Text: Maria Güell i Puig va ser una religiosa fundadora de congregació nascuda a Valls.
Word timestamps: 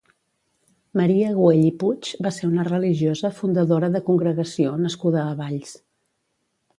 Maria 0.99 1.33
Güell 1.39 1.59
i 1.65 1.73
Puig 1.83 2.09
va 2.27 2.31
ser 2.37 2.49
una 2.51 2.65
religiosa 2.69 3.31
fundadora 3.41 3.91
de 3.97 4.01
congregació 4.09 4.73
nascuda 4.87 5.23
a 5.27 5.37
Valls. 5.43 5.77